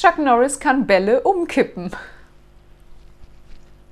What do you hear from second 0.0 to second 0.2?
Chuck